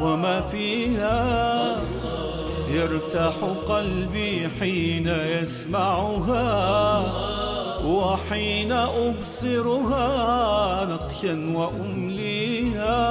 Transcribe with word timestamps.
وما 0.00 0.40
فيها. 0.40 1.76
يرتاح 2.70 3.34
قلبي 3.66 4.48
حين 4.60 5.08
يسمعها 5.08 6.46
وحين 7.86 8.72
أبصرها 8.72 10.08
نقشا 10.84 11.52
وأمليها. 11.56 13.06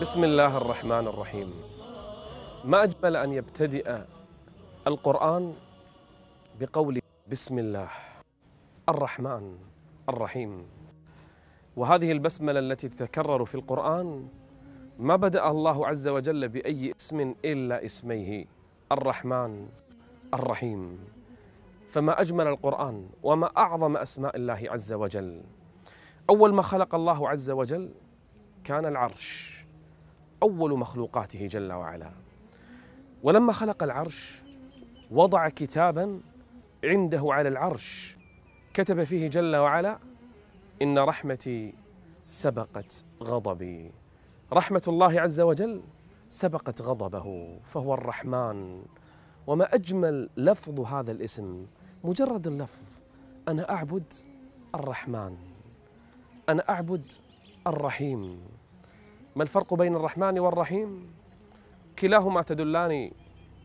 بسم 0.00 0.24
الله 0.24 0.56
الرحمن 0.56 1.06
الرحيم. 1.06 1.52
ما 2.64 2.82
أجمل 2.82 3.16
أن 3.16 3.32
يبتدئ 3.32 4.13
القرآن 4.86 5.54
بقول 6.60 7.00
بسم 7.28 7.58
الله 7.58 7.88
الرحمن 8.88 9.56
الرحيم. 10.08 10.66
وهذه 11.76 12.12
البسملة 12.12 12.58
التي 12.60 12.88
تتكرر 12.88 13.44
في 13.44 13.54
القرآن 13.54 14.28
ما 14.98 15.16
بدأ 15.16 15.50
الله 15.50 15.86
عز 15.86 16.08
وجل 16.08 16.48
بأي 16.48 16.92
اسم 17.00 17.34
إلا 17.44 17.84
اسميه 17.84 18.44
الرحمن 18.92 19.68
الرحيم. 20.34 20.98
فما 21.88 22.20
أجمل 22.20 22.46
القرآن 22.46 23.08
وما 23.22 23.50
أعظم 23.56 23.96
أسماء 23.96 24.36
الله 24.36 24.60
عز 24.68 24.92
وجل. 24.92 25.42
أول 26.30 26.54
ما 26.54 26.62
خلق 26.62 26.94
الله 26.94 27.28
عز 27.28 27.50
وجل 27.50 27.90
كان 28.64 28.86
العرش 28.86 29.64
أول 30.42 30.78
مخلوقاته 30.78 31.46
جل 31.46 31.72
وعلا. 31.72 32.12
ولما 33.22 33.52
خلق 33.52 33.82
العرش 33.82 34.44
وضع 35.14 35.48
كتابا 35.48 36.20
عنده 36.84 37.22
على 37.24 37.48
العرش. 37.48 38.18
كتب 38.74 39.04
فيه 39.04 39.28
جل 39.28 39.56
وعلا 39.56 39.98
إن 40.82 40.98
رحمتي 40.98 41.74
سبقت 42.24 43.04
غضبي. 43.22 43.92
رحمة 44.52 44.82
الله 44.88 45.20
عز 45.20 45.40
وجل 45.40 45.82
سبقت 46.30 46.82
غضبه 46.82 47.58
فهو 47.64 47.94
الرحمن. 47.94 48.82
وما 49.46 49.74
أجمل 49.74 50.30
لفظ 50.36 50.80
هذا 50.80 51.12
الاسم 51.12 51.66
مجرد 52.04 52.46
اللفظ 52.46 52.82
أنا 53.48 53.70
أعبد 53.70 54.12
الرحمن 54.74 55.36
أنا 56.48 56.68
أعبد 56.68 57.12
الرحيم. 57.66 58.40
ما 59.36 59.42
الفرق 59.42 59.74
بين 59.74 59.96
الرحمن 59.96 60.38
والرحيم؟ 60.38 61.10
كلاهما 61.98 62.42
تدلان 62.42 63.10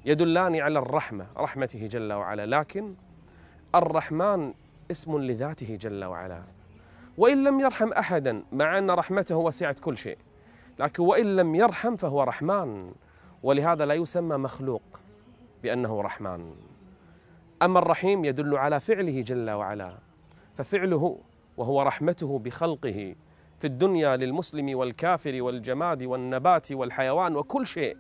يدلان 0.06 0.56
على 0.56 0.80
الرحمة 0.80 1.28
رحمته 1.38 1.88
جل 1.88 2.14
وعلا. 2.14 2.46
لكن 2.46 2.96
الرحمن 3.76 4.54
اسم 4.92 5.18
لذاته 5.18 5.76
جل 5.76 6.04
وعلا. 6.04 6.44
وإن 7.18 7.44
لم 7.44 7.60
يرحم 7.60 7.94
أحدا 7.94 8.44
مع 8.52 8.78
أن 8.78 8.92
رحمته 8.92 9.36
وسعت 9.36 9.80
كل 9.80 9.98
شيء 9.98 10.18
لكن 10.80 11.04
وإن 11.04 11.36
لم 11.36 11.56
يرحم 11.56 11.96
فهو 11.96 12.24
رحمن. 12.24 12.92
ولهذا 13.44 13.86
لا 13.86 13.94
يسمى 13.94 14.38
مخلوق 14.38 14.84
بأنه 15.64 16.02
رحمن. 16.02 16.56
أما 17.62 17.80
الرحيم 17.80 18.26
يدل 18.26 18.58
على 18.58 18.80
فعله 18.80 19.22
جل 19.22 19.50
وعلا. 19.50 19.98
ففعله 20.56 21.20
وهو 21.58 21.82
رحمته 21.82 22.40
بخلقه 22.40 23.16
في 23.58 23.68
الدنيا 23.68 24.18
للمسلم 24.18 24.78
والكافر 24.78 25.42
والجماد 25.42 26.04
والنبات 26.04 26.72
والحيوان 26.72 27.36
وكل 27.36 27.68
شيء. 27.68 27.98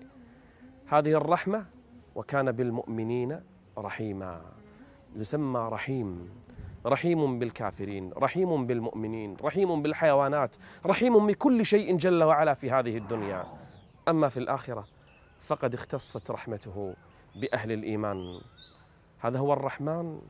هذه 0.88 1.14
الرحمة 1.14 1.66
وكان 2.16 2.52
بالمؤمنين 2.52 3.42
رحيما. 3.78 4.42
يسمى 5.16 5.70
رحيم. 5.72 6.30
رحيم 6.86 7.40
بالكافرين 7.40 8.12
رحيم 8.14 8.68
بالمؤمنين 8.68 9.38
رحيم 9.44 9.82
بالحيوانات 9.82 10.56
رحيم 10.86 11.28
بكل 11.28 11.66
شيء 11.66 11.98
جل 11.98 12.24
وعلا 12.24 12.54
في 12.54 12.72
هذه 12.72 12.98
الدنيا. 12.98 13.46
أما 14.08 14.30
في 14.30 14.38
الآخرة 14.38 14.88
فقد 15.40 15.74
اختصت 15.74 16.32
رحمته 16.32 16.94
بأهل 17.36 17.72
الإيمان. 17.72 18.42
هذا 19.20 19.40
هو 19.40 19.54
الرحمن 19.54 20.22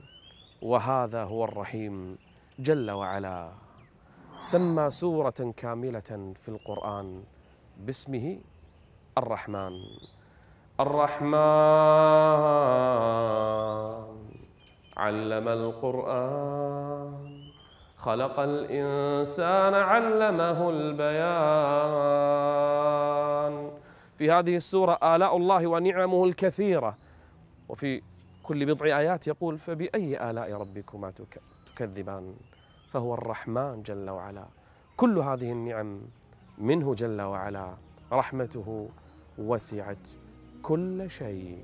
وهذا 0.61 1.23
هو 1.23 1.43
الرحيم 1.43 2.17
جل 2.59 2.91
وعلا. 2.91 3.51
سمى 4.39 4.89
سورة 4.89 5.53
كاملة 5.57 6.33
في 6.41 6.49
القرآن 6.49 7.23
باسمه 7.77 8.37
الرحمن. 9.17 9.71
الرحمن. 10.79 11.35
علم 14.97 15.47
القرآن. 15.47 17.13
خلق 17.97 18.39
الإنسان 18.39 19.73
علمه 19.73 20.69
البيان. 20.69 20.99
في 24.17 24.31
هذه 24.31 24.55
السورة 24.55 24.99
آلاء 25.03 25.37
الله 25.37 25.67
ونعمه 25.67 26.25
الكثيرة. 26.25 26.97
وفي 27.69 28.01
كل 28.43 28.65
بضع 28.65 28.85
آيات 28.85 29.27
يقول 29.27 29.57
فبأي 29.57 30.29
آلاء 30.29 30.53
ربكما 30.53 31.11
تك- 31.11 31.41
تكذبان؟ 31.75 32.33
فهو 32.89 33.13
الرحمن 33.13 33.83
جل 33.83 34.09
وعلا. 34.09 34.45
كل 34.97 35.17
هذه 35.17 35.51
النعم 35.51 36.01
منه 36.57 36.93
جل 36.93 37.21
وعلا. 37.21 37.73
رحمته 38.11 38.89
وسعت 39.37 40.07
كل 40.61 41.09
شيء. 41.09 41.63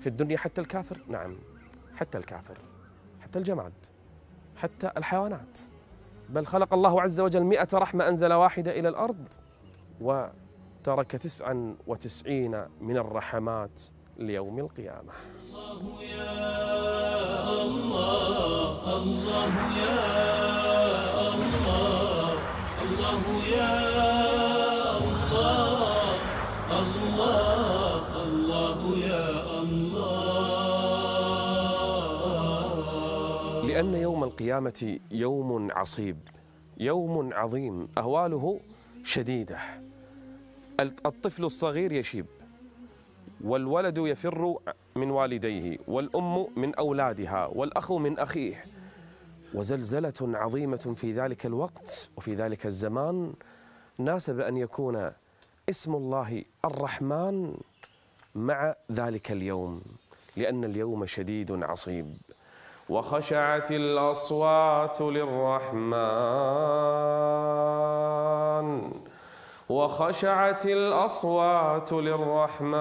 في 0.00 0.06
الدنيا 0.06 0.38
حتى 0.38 0.60
الكافر 0.60 1.00
نعم 1.08 1.36
حتى 1.96 2.18
الكافر 2.18 2.58
حتى 3.20 3.38
الجماد 3.38 3.72
حتى 4.56 4.90
الحيوانات. 4.96 5.58
بل 6.28 6.46
خلق 6.46 6.74
الله 6.74 7.02
عز 7.02 7.20
وجل 7.20 7.44
مئة 7.44 7.68
رحمة 7.74 8.08
أنزل 8.08 8.32
واحدة 8.32 8.78
إلى 8.78 8.88
الأرض 8.88 9.28
وترك 10.00 11.10
تسعا 11.10 11.76
وتسعين 11.86 12.64
من 12.80 12.96
الرحمات 12.96 13.82
ليوم 14.18 14.58
القيامة. 14.58 15.12
لأن 15.52 15.86
يوم 23.52 23.91
القيامة 34.42 34.98
يوم 35.10 35.72
عصيب 35.72 36.18
يوم 36.78 37.34
عظيم 37.34 37.88
أهواله 37.98 38.60
شديدة. 39.02 39.58
الطفل 40.80 41.44
الصغير 41.44 41.92
يشيب 41.92 42.26
والولد 43.44 43.98
يفر 43.98 44.58
من 44.96 45.10
والديه 45.10 45.78
والأم 45.88 46.46
من 46.56 46.74
أولادها 46.74 47.46
والأخ 47.46 47.92
من 47.92 48.18
أخيه. 48.18 48.64
وزلزلة 49.54 50.20
عظيمة 50.20 50.94
في 50.96 51.12
ذلك 51.12 51.46
الوقت 51.46 52.10
وفي 52.16 52.34
ذلك 52.34 52.66
الزمان 52.66 53.34
ناسب 53.98 54.40
أن 54.40 54.56
يكون 54.56 55.12
اسم 55.70 55.94
الله 55.94 56.44
الرحمن 56.64 57.54
مع 58.34 58.74
ذلك 58.92 59.32
اليوم 59.32 59.82
لأن 60.36 60.64
اليوم 60.64 61.06
شديد 61.06 61.62
عصيب. 61.62 62.16
وخشعت 62.88 63.70
الأصوات 63.70 65.00
للرحمن. 65.00 66.02
وخشعت 69.68 70.66
الأصوات 70.66 71.92
للرحمن. 71.92 72.72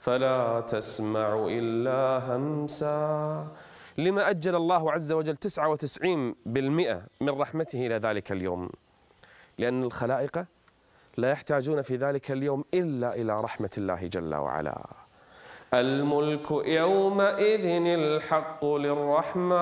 فلا 0.00 0.60
تسمع 0.60 1.46
إلا 1.48 2.36
همسا. 2.36 3.46
لما 3.98 4.30
أجل 4.30 4.56
الله 4.56 4.92
عز 4.92 5.12
وجل 5.12 5.36
99 5.36 6.34
بالمئة 6.46 7.02
من 7.20 7.40
رحمته 7.40 7.86
إلى 7.86 7.94
ذلك 7.94 8.32
اليوم. 8.32 8.70
لأن 9.58 9.82
الخلائق 9.82 10.44
لا 11.16 11.30
يحتاجون 11.30 11.82
في 11.82 11.96
ذلك 11.96 12.30
اليوم 12.30 12.64
إلا 12.74 13.14
إلى 13.14 13.40
رحمة 13.40 13.70
الله 13.78 14.06
جل 14.06 14.34
وعلا. 14.34 15.01
الملك 15.74 16.50
يومئذ 16.50 17.66
الحق 17.86 18.64
للرحمن 18.64 19.52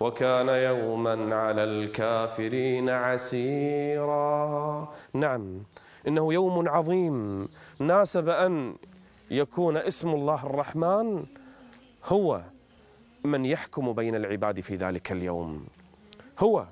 وكان 0.00 0.48
يوما 0.48 1.34
على 1.34 1.64
الكافرين 1.64 2.88
عسيرا. 2.90 4.88
نعم 5.14 5.62
إنه 6.08 6.32
يوم 6.32 6.68
عظيم. 6.68 7.48
ناسب 7.80 8.28
أن 8.28 8.74
يكون 9.30 9.76
اسم 9.76 10.08
الله 10.08 10.46
الرحمن 10.46 11.24
هو 12.04 12.42
من 13.24 13.44
يحكم 13.44 13.92
بين 13.92 14.14
العباد 14.14 14.60
في 14.60 14.76
ذلك 14.76 15.12
اليوم. 15.12 15.66
هو 16.38 16.66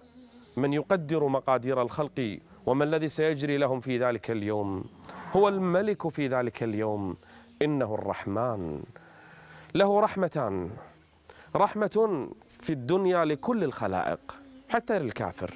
من 0.57 0.73
يقدر 0.73 1.27
مقادير 1.29 1.83
الخلق 1.83 2.39
وما 2.67 2.85
الذي 2.85 3.09
سيجري 3.09 3.57
لهم 3.57 3.81
في 3.81 3.99
ذلك 3.99 4.31
اليوم. 4.31 4.85
هو 5.33 5.49
الملك 5.49 6.09
في 6.09 6.27
ذلك 6.27 6.63
اليوم. 6.63 7.17
إنه 7.63 7.95
الرحمن. 7.95 8.83
له 9.75 10.01
رحمتان. 10.01 10.71
رحمة 11.57 12.29
في 12.61 12.71
الدنيا 12.71 13.25
لكل 13.25 13.65
الخلائق 13.65 14.41
حتى 14.69 14.99
للكافر. 14.99 15.55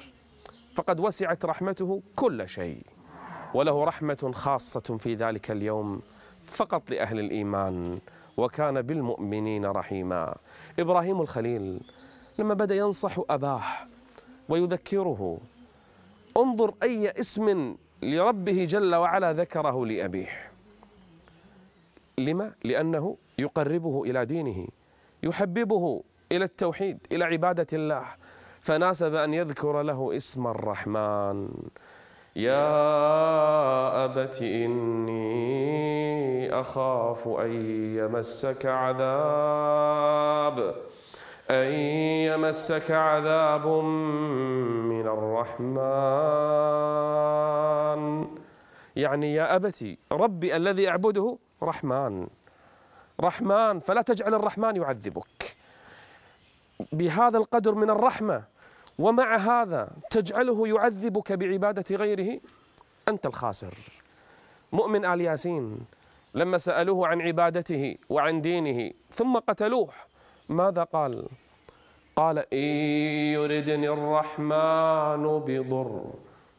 فقد 0.75 0.99
وسعت 0.99 1.45
رحمته 1.45 2.01
كل 2.15 2.49
شيء. 2.49 2.81
وله 3.53 3.83
رحمة 3.83 4.31
خاصة 4.35 4.97
في 4.99 5.15
ذلك 5.15 5.51
اليوم 5.51 6.01
فقط 6.43 6.89
لأهل 6.89 7.19
الإيمان. 7.19 7.99
وكان 8.37 8.81
بالمؤمنين 8.81 9.65
رحيما. 9.65 10.35
إبراهيم 10.79 11.21
الخليل 11.21 11.81
لما 12.39 12.53
بدأ 12.53 12.75
ينصح 12.75 13.19
أباه 13.29 13.63
ويذكره 14.49 15.37
انظر 16.37 16.73
أي 16.83 17.09
اسم 17.09 17.75
لربه 18.05 18.65
جل 18.65 18.95
وعلا 18.95 19.33
ذكره 19.33 19.85
لأبيه. 19.85 20.51
لما؟ 22.17 22.51
لأنه 22.63 23.17
يقربه 23.39 24.03
إلى 24.03 24.25
دينه 24.25 24.67
يحببه 25.23 26.03
إلى 26.31 26.45
التوحيد 26.45 26.97
إلى 27.11 27.23
عبادة 27.25 27.67
الله. 27.73 28.05
فناسب 28.61 29.15
أن 29.15 29.33
يذكر 29.33 29.81
له 29.81 30.15
اسم 30.15 30.47
الرحمن. 30.47 31.49
يا 32.35 34.05
أبت 34.05 34.41
إني 34.41 35.79
أخاف 36.59 37.27
أن 37.27 37.51
يمسك 37.97 38.65
عذاب. 38.65 39.95
أن 41.49 41.71
يمسك 42.33 42.91
عذاب 42.91 43.67
من 44.91 45.07
الرحمن. 45.07 45.75
يعني 48.95 49.33
يا 49.33 49.55
أبتي 49.55 49.97
ربي 50.11 50.55
الذي 50.55 50.89
أعبده 50.89 51.37
رحمن. 51.63 52.27
رحمن 53.21 53.79
فلا 53.79 54.01
تجعل 54.01 54.33
الرحمن 54.33 54.75
يعذبك. 54.75 55.55
بهذا 56.91 57.37
القدر 57.37 57.75
من 57.75 57.89
الرحمة 57.89 58.43
ومع 58.99 59.35
هذا 59.35 59.89
تجعله 60.09 60.67
يعذبك 60.67 61.31
بعبادة 61.31 61.95
غيره 61.95 62.39
أنت 63.07 63.25
الخاسر. 63.25 63.73
مؤمن 64.71 65.05
آل 65.05 65.21
ياسين 65.21 65.79
لما 66.33 66.57
سألوه 66.57 67.07
عن 67.07 67.21
عبادته 67.21 67.97
وعن 68.09 68.41
دينه 68.41 68.91
ثم 69.11 69.37
قتلوه 69.37 69.89
ماذا 70.49 70.83
قال؟ 70.83 71.27
قال 72.15 72.37
إن 72.53 72.69
يردني 73.35 73.89
الرحمن 73.89 75.39
بضر 75.39 76.03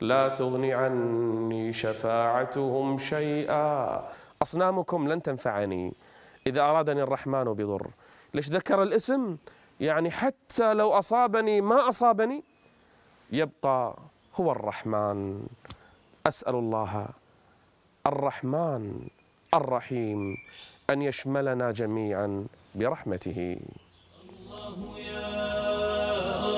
لا 0.00 0.28
تغني 0.28 0.74
عني 0.74 1.72
شفاعتهم 1.72 2.98
شيئا. 2.98 4.08
أصنامكم 4.42 5.08
لن 5.08 5.22
تنفعني 5.22 5.94
إذا 6.46 6.60
أرادني 6.60 7.02
الرحمن 7.02 7.44
بضر. 7.44 7.86
ليش 8.34 8.48
ذكر 8.50 8.82
الاسم؟ 8.82 9.36
يعني 9.80 10.10
حتى 10.10 10.74
لو 10.74 10.92
أصابني 10.92 11.60
ما 11.60 11.88
أصابني 11.88 12.42
يبقى 13.32 13.96
هو 14.34 14.52
الرحمن. 14.52 15.46
أسأل 16.26 16.54
الله 16.54 17.06
الرحمن 18.06 19.08
الرحيم 19.54 20.36
أن 20.90 21.02
يشملنا 21.02 21.72
جميعا. 21.72 22.46
برحمته. 22.78 23.56
الله 24.66 24.98
يا 24.98 25.32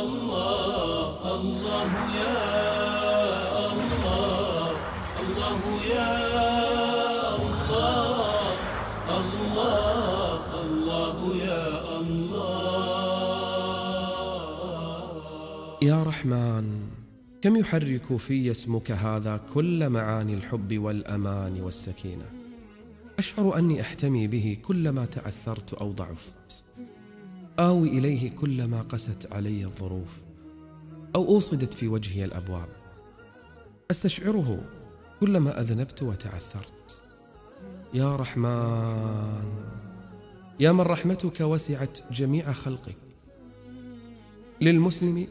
الله 0.03 1.05
الله 1.35 1.91
يا 2.21 2.39
الله 3.73 4.71
الله 5.23 5.61
يا 5.95 6.15
الله 7.59 8.53
الله 9.19 10.35
الله 10.63 11.17
يا 11.49 11.67
الله 12.01 12.69
يا 15.83 15.99
رحمن 16.03 16.67
كم 17.43 17.57
يحرك 17.57 18.17
في 18.17 18.51
اسمك 18.51 18.91
هذا 18.91 19.41
كل 19.55 19.89
معاني 19.89 20.35
الحب 20.35 20.79
والأمان 20.79 21.61
والسكينة؟ 21.61 22.38
أشعر 23.19 23.59
أني 23.59 23.81
أحتمي 23.81 24.27
به 24.27 24.59
كلما 24.63 25.07
تعثرت 25.07 25.75
أو 25.75 25.93
ضعفت. 25.93 26.65
آوي 27.59 27.89
إليه 27.89 28.31
كلما 28.31 28.83
قست 28.83 29.33
علي 29.33 29.65
الظروف 29.65 30.23
أو 31.17 31.25
أوصدت 31.29 31.75
في 31.75 31.89
وجهي 31.89 32.25
الأبواب. 32.25 32.69
أستشعره 33.91 34.61
كلما 35.21 35.61
أذنبت 35.61 36.03
وتعثرت 36.03 37.03
يا 37.95 38.17
رحمن 38.17 39.53
يا 40.61 40.73
من 40.73 40.81
رحمتك 40.81 41.41
وسعت 41.41 41.99
جميع 42.13 42.53
خلقك 42.53 42.97
للمسلم 44.61 45.27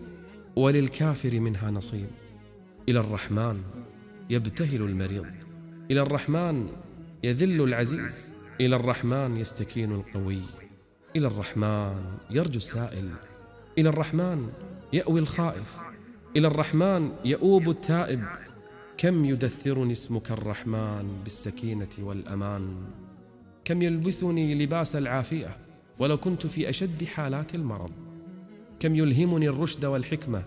وللكافر 0.56 1.40
منها 1.40 1.72
نصيب. 1.72 2.10
إلى 2.90 3.00
الرحمن 3.00 3.62
يبتهل 4.30 4.82
المريض. 4.82 5.26
إلى 5.92 6.02
الرحمن 6.02 6.68
يذل 7.24 7.62
العزيز. 7.62 8.34
إلى 8.62 8.76
الرحمن 8.76 9.38
يستكين 9.38 9.92
القوي. 9.92 10.42
إلى 11.16 11.28
الرحمن 11.28 12.18
يرجو 12.30 12.58
السائل. 12.58 13.10
إلى 13.78 13.90
الرحمن 13.90 14.50
يأوي 14.94 15.20
الخائف. 15.20 15.78
إلى 16.36 16.48
الرحمن 16.48 17.12
يؤوب 17.26 17.70
التائب. 17.70 18.24
كم 18.98 19.26
يدثرني 19.26 19.92
اسمك 19.92 20.32
الرحمن 20.32 21.22
بالسكينة 21.24 21.90
والأمان. 22.00 22.76
كم 23.66 23.82
يلبسني 23.82 24.56
لباس 24.56 24.96
العافية 24.96 25.58
ولو 26.00 26.18
كنت 26.18 26.48
في 26.48 26.70
أشد 26.70 27.04
حالات 27.04 27.56
المرض. 27.56 27.92
كم 28.80 28.96
يلهمني 28.96 29.50
الرشد 29.50 29.86
والحكمة 29.86 30.44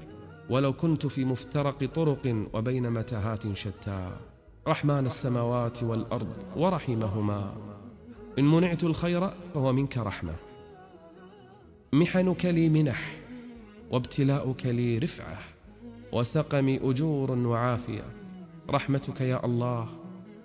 ولو 0.50 0.72
كنت 0.72 1.06
في 1.06 1.24
مفترق 1.24 1.84
طرق 1.84 2.46
وبين 2.52 2.90
متاهات 2.90 3.52
شتى. 3.52 4.16
رحمن 4.68 5.06
السماوات 5.06 5.82
والأرض 5.82 6.36
ورحمهما. 6.56 7.54
إن 8.38 8.44
منعت 8.44 8.84
الخير 8.84 9.30
فهو 9.54 9.72
منك 9.72 9.98
رحمة. 9.98 10.34
محنك 11.92 12.44
لي 12.44 12.68
منح 12.68 13.16
وابتلاؤك 13.90 14.66
لي 14.66 14.98
رفعة. 14.98 15.38
وسقمي 16.12 16.90
أجور 16.90 17.30
وعافية. 17.30 18.04
رحمتك 18.70 19.20
يا 19.20 19.46
الله 19.46 19.88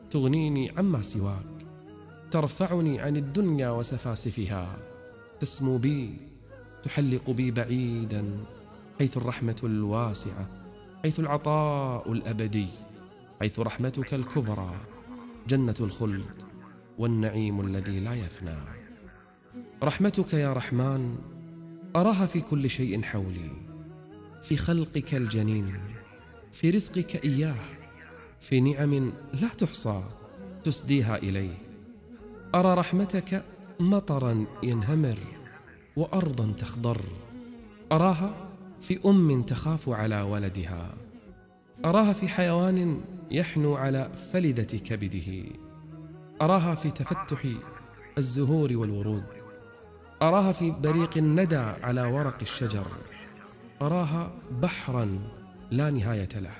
تغنيني 0.10 0.72
عما 0.77 1.01
سواك. 1.01 1.67
ترفعني 2.31 3.00
عن 3.00 3.17
الدنيا 3.17 3.69
وسفاسفها. 3.69 4.77
تسمو 5.39 5.77
بي 5.77 6.17
تحلق 6.84 7.31
بي 7.31 7.51
بعيدا 7.51 8.38
حيث 9.00 9.17
الرحمة 9.17 9.62
الواسعة 9.63 10.48
حيث 11.03 11.19
العطاء 11.19 12.12
الأبدي. 12.12 12.84
حيث 13.39 13.59
رحمتك 13.59 14.13
الكبرى 14.13 14.75
جنة 15.47 15.75
الخلد 15.79 16.25
والنعيم 16.97 17.61
الذي 17.61 17.99
لا 17.99 18.13
يفنى. 18.13 18.57
رحمتك 19.83 20.33
يا 20.33 20.53
رحمن 20.53 21.15
أراها 21.95 22.25
في 22.25 22.41
كل 22.41 22.69
شيء 22.69 23.01
حولي 23.01 23.51
في 24.43 24.57
خلقك 24.57 25.15
الجنين 25.15 25.79
في 26.53 26.69
رزقك 26.69 27.25
إياه 27.25 27.55
في 28.41 28.59
نعم 28.59 29.11
لا 29.33 29.47
تحصى 29.47 30.03
تسديها 30.63 31.17
إليه. 31.17 31.57
أرى 32.55 32.73
رحمتك 32.73 33.45
مطرا 33.79 34.45
ينهمر 34.63 35.17
وأرضا 35.95 36.51
تخضر. 36.51 37.01
أراها 37.91 38.49
في 38.81 38.99
أم 39.05 39.41
تخاف 39.41 39.89
على 39.89 40.21
ولدها. 40.21 40.93
أراها 41.85 42.13
في 42.13 42.27
حيوان 42.27 43.01
يحنو 43.32 43.75
على 43.75 44.12
فلذة 44.32 44.77
كبده. 44.77 45.44
أراها 46.41 46.75
في 46.75 46.91
تفتح 46.91 47.46
الزهور 48.17 48.77
والورود. 48.77 49.24
أراها 50.22 50.51
في 50.51 50.72
بريق 50.72 51.17
الندى 51.17 51.55
على 51.58 52.03
ورق 52.03 52.38
الشجر. 52.41 52.86
أراها 53.82 54.32
بحرا 54.62 55.20
لا 55.72 55.89
نهاية 55.89 56.29
له. 56.36 56.53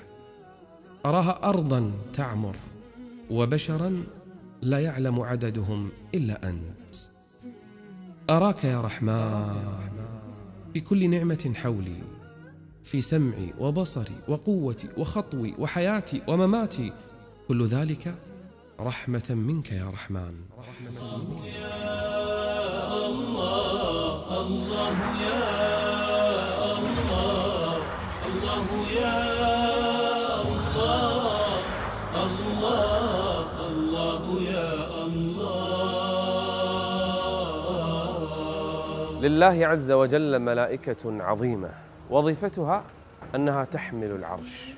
أراها 1.06 1.48
أرضا 1.48 1.92
تعمر 2.12 2.56
وبشرا 3.30 4.04
لا 4.62 4.78
يعلم 4.78 5.20
عددهم 5.20 5.88
إلا 6.14 6.48
أنت. 6.48 6.94
أراك 8.30 8.64
يا 8.64 8.80
رحمن 8.80 9.54
في 10.74 10.80
كل 10.80 11.10
نعمة 11.10 11.52
حولي. 11.56 12.15
في 12.86 13.00
سمعي 13.00 13.54
وبصري 13.60 14.18
وقوتي 14.28 14.88
وخطوي 14.96 15.54
وحياتي 15.58 16.22
ومماتي. 16.28 16.92
كل 17.48 17.66
ذلك 17.66 18.14
رحمة 18.80 19.24
منك 19.30 19.72
يا 19.72 19.90
رحمن. 19.90 20.34
رحمة 20.58 21.16
منك 21.16 21.44
يا 21.44 21.86
الله 23.06 24.40
الله 24.42 24.96
يا 25.26 25.44
الله 26.78 27.76
الله 28.26 28.66
يا 29.00 29.18
الله 30.46 31.06
الله 32.26 33.46
الله 33.68 34.22
يا 34.42 34.72
الله 35.06 35.66
لله 39.22 39.66
عز 39.66 39.90
وجل 39.90 40.38
ملائكة 40.38 41.22
عظيمة. 41.22 41.86
وظيفتها 42.10 42.84
أنها 43.34 43.64
تحمل 43.64 44.10
العرش. 44.10 44.74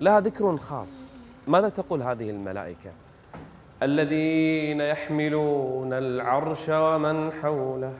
لها 0.00 0.20
ذكر 0.20 0.56
خاص. 0.56 1.30
ماذا 1.46 1.68
تقول 1.68 2.02
هذه 2.02 2.30
الملائكة؟ 2.30 2.90
الذين 3.82 4.80
يحملون 4.80 5.92
العرش 5.92 6.68
ومن 6.68 7.32
حوله 7.32 7.92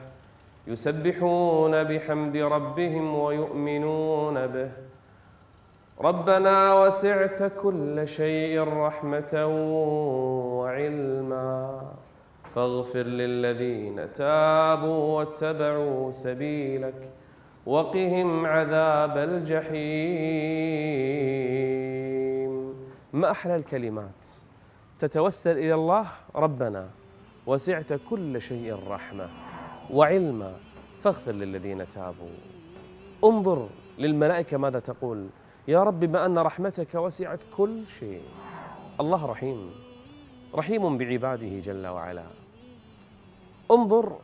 يسبحون 0.67 1.83
بحمد 1.83 2.37
ربهم 2.37 3.15
ويؤمنون 3.15 4.47
به. 4.47 4.71
ربنا 6.01 6.73
وسعت 6.73 7.51
كل 7.61 8.07
شيء 8.07 8.63
رحمة 8.63 9.45
وعلما. 10.59 11.81
فاغفر 12.55 13.03
للذين 13.03 14.13
تابوا 14.13 15.17
واتبعوا 15.17 16.11
سبيلك. 16.11 17.09
وقهم 17.65 18.45
عذاب 18.45 19.17
الجحيم. 19.17 19.75
ما 23.13 23.31
أحلى 23.31 23.55
الكلمات؟ 23.55 24.27
تتوسل 24.99 25.57
إلى 25.57 25.73
الله 25.73 26.07
ربنا 26.35 26.89
وسعت 27.45 27.93
كل 28.09 28.41
شيء 28.41 28.87
رحمة. 28.87 29.29
وعلما 29.91 30.53
فاغفر 31.01 31.31
للذين 31.31 31.87
تابوا. 31.87 32.37
انظر 33.23 33.69
للملائكة 33.97 34.57
ماذا 34.57 34.79
تقول. 34.79 35.27
يا 35.67 35.83
رب 35.83 35.99
بما 35.99 36.25
أن 36.25 36.37
رحمتك 36.37 36.95
وسعت 36.95 37.43
كل 37.57 37.87
شيء. 37.99 38.21
الله 38.99 39.25
رحيم. 39.25 39.71
رحيم 40.55 40.97
بعباده 40.97 41.59
جل 41.59 41.87
وعلا. 41.87 42.25
انظر 43.71 44.17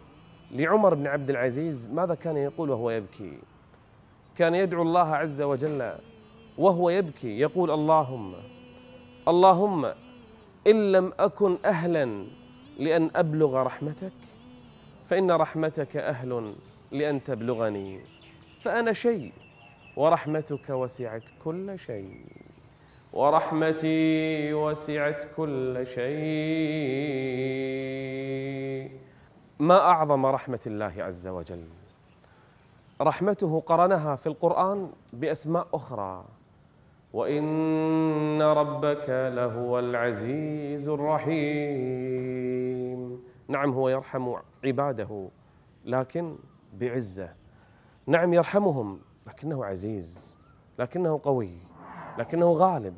لعمر 0.53 0.93
بن 0.93 1.08
عبد 1.08 1.29
العزيز 1.29 1.89
ماذا 1.89 2.15
كان 2.15 2.38
يقول 2.38 2.70
وهو 2.70 2.89
يبكي؟ 2.89 3.38
كان 4.36 4.55
يدعو 4.55 4.81
الله 4.81 5.15
عز 5.15 5.41
وجل 5.41 5.93
وهو 6.58 6.89
يبكي 6.89 7.39
يقول 7.39 7.72
اللهم 7.72 8.34
اللهم 9.27 9.86
إن 10.67 10.91
لم 10.91 11.13
أكن 11.20 11.58
أهلا 11.65 12.25
لأن 12.79 13.10
أبلغ 13.15 13.55
رحمتك 13.63 14.13
فإن 15.08 15.31
رحمتك 15.31 15.98
أهل 15.98 16.55
لأن 16.91 17.24
تبلغني 17.24 18.00
فأنا 18.62 18.93
شيء 18.93 19.31
ورحمتك 19.96 20.70
وسعت 20.70 21.24
كل 21.43 21.79
شيء 21.79 22.25
ورحمتي 23.13 24.53
وسعت 24.53 25.24
كل 25.38 25.84
شيء. 25.88 26.12
ما 29.62 29.80
أعظم 29.80 30.25
رحمة 30.25 30.60
الله 30.68 30.94
عز 30.98 31.27
وجل؟ 31.27 31.63
رحمته 33.01 33.63
قرنها 33.65 34.15
في 34.15 34.27
القرآن 34.27 34.91
بأسماء 35.13 35.68
أخرى. 35.74 36.25
وإن 37.13 38.41
ربك 38.41 39.10
لهو 39.10 39.80
العزيز 39.80 40.89
الرحيم. 40.89 42.22
نعم 43.48 43.72
هو 43.74 43.89
يرحم 43.89 44.34
عباده 44.63 45.30
لكن 45.86 46.36
بعزة. 46.74 47.34
نعم 48.08 48.34
يرحمهم 48.34 49.00
لكنه 49.27 49.65
عزيز 49.65 50.39
لكنه 50.80 51.20
قوي 51.24 51.53
لكنه 52.18 52.51
غالب 52.51 52.98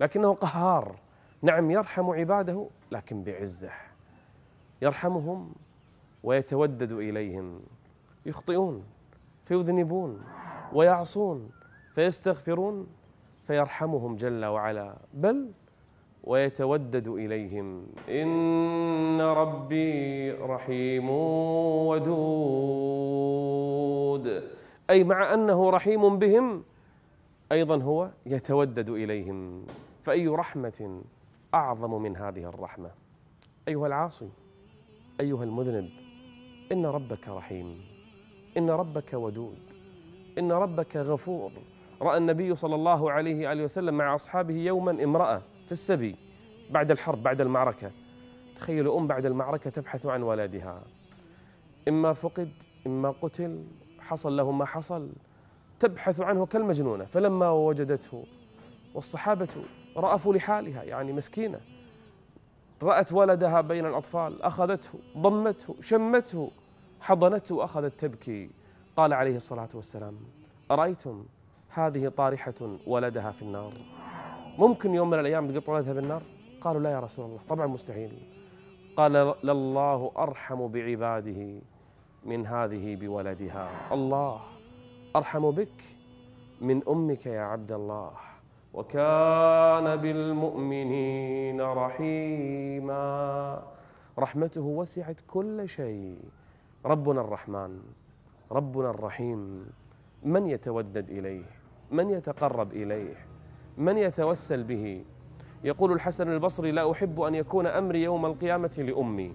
لكنه 0.00 0.34
قهار. 0.34 0.96
نعم 1.42 1.70
يرحم 1.70 2.10
عباده 2.10 2.66
لكن 2.90 3.22
بعزة. 3.22 3.70
يرحمهم 4.82 5.52
ويتودد 6.22 6.92
إليهم. 6.92 7.60
يخطئون 8.26 8.82
فيذنبون 9.44 10.20
ويعصون 10.72 11.50
فيستغفرون 11.94 12.86
فيرحمهم 13.46 14.16
جل 14.16 14.44
وعلا. 14.44 14.96
بل 15.14 15.50
ويتودد 16.24 17.08
إليهم. 17.08 17.86
إن 18.08 19.20
ربي 19.20 20.30
رحيم 20.30 21.10
ودود. 21.90 24.42
أي 24.90 25.04
مع 25.04 25.34
أنه 25.34 25.70
رحيم 25.70 26.18
بهم 26.18 26.64
أيضا 27.52 27.82
هو 27.82 28.10
يتودد 28.26 28.90
إليهم. 28.90 29.66
فأي 30.02 30.28
رحمة 30.28 31.02
أعظم 31.54 32.02
من 32.02 32.16
هذه 32.16 32.44
الرحمة؟ 32.44 32.90
أيها 33.68 33.86
العاصي 33.86 34.28
أيها 35.20 35.44
المذنب 35.44 35.90
إن 36.72 36.86
ربك 36.86 37.28
رحيم. 37.28 37.80
إن 38.56 38.70
ربك 38.70 39.12
ودود. 39.12 39.58
إن 40.38 40.52
ربك 40.52 40.96
غفور. 40.96 41.52
رأى 42.02 42.16
النبي 42.16 42.56
صلى 42.56 42.74
الله 42.74 43.12
عليه 43.12 43.48
وآله 43.48 43.64
وسلم 43.64 43.94
مع 43.94 44.14
أصحابه 44.14 44.54
يوما 44.54 45.04
امرأة 45.04 45.42
في 45.66 45.72
السبي 45.72 46.16
بعد 46.70 46.90
الحرب 46.90 47.22
بعد 47.22 47.40
المعركة. 47.40 47.90
تخيلوا 48.56 48.98
أم 48.98 49.06
بعد 49.06 49.26
المعركة 49.26 49.70
تبحث 49.70 50.06
عن 50.06 50.22
ولدها 50.22 50.82
إما 51.88 52.12
فقد 52.12 52.50
إما 52.86 53.10
قتل. 53.10 53.64
حصل 54.00 54.36
له 54.36 54.50
ما 54.50 54.64
حصل. 54.64 55.10
تبحث 55.80 56.20
عنه 56.20 56.46
كالمجنونة. 56.46 57.04
فلما 57.04 57.50
وجدته 57.50 58.24
والصحابة 58.94 59.48
رأفوا 59.96 60.34
لحالها 60.34 60.82
يعني 60.82 61.12
مسكينة. 61.12 61.60
رأت 62.82 63.12
ولدها 63.12 63.60
بين 63.60 63.86
الأطفال 63.86 64.42
أخذته 64.42 64.90
ضمته 65.18 65.74
شمته 65.80 66.50
حضنته 67.00 67.54
وأخذت 67.54 68.00
تبكي. 68.00 68.50
قال 68.96 69.12
عليه 69.12 69.36
الصلاة 69.36 69.68
والسلام 69.74 70.14
أرأيتم 70.70 71.24
هذه 71.68 72.08
طارحة 72.08 72.78
ولدها 72.86 73.30
في 73.30 73.42
النار؟ 73.42 73.72
ممكن 74.58 74.94
يوم 74.94 75.10
من 75.10 75.18
الأيام 75.18 75.52
تقط 75.52 75.68
ولدها 75.68 75.92
بالنار 75.92 76.22
قالوا 76.60 76.80
لا 76.80 76.90
يا 76.90 77.00
رسول 77.00 77.24
الله 77.24 77.40
طبعا 77.48 77.66
مستحيل. 77.66 78.12
قال 78.96 79.34
لله 79.44 80.12
أرحم 80.18 80.68
بعباده 80.68 81.60
من 82.24 82.46
هذه 82.46 82.96
بولدها. 82.96 83.92
الله 83.92 84.40
أرحم 85.16 85.50
بك 85.50 85.82
من 86.60 86.82
أمك 86.88 87.26
يا 87.26 87.40
عبد 87.40 87.72
الله. 87.72 88.10
وكان 88.74 89.96
بالمؤمنين 89.96 91.60
رحيما. 91.60 93.62
رحمته 94.18 94.62
وسعت 94.62 95.20
كل 95.28 95.68
شيء. 95.68 96.18
ربنا 96.86 97.20
الرحمن 97.20 97.80
ربنا 98.52 98.90
الرحيم. 98.90 99.66
من 100.22 100.46
يتودد 100.46 101.10
إليه؟ 101.10 101.44
من 101.90 102.10
يتقرب 102.10 102.72
إليه؟ 102.72 103.14
من 103.78 103.98
يتوسل 103.98 104.62
به؟ 104.62 105.04
يقول 105.64 105.92
الحسن 105.92 106.32
البصري 106.32 106.72
لا 106.72 106.90
أحب 106.90 107.20
أن 107.20 107.34
يكون 107.34 107.66
أمري 107.66 108.02
يوم 108.02 108.26
القيامة 108.26 108.76
لأمي. 108.78 109.34